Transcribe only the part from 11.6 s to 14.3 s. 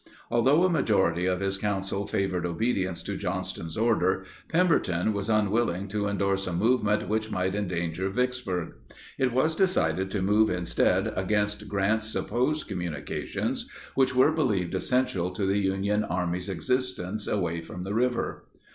Grant's supposed communications which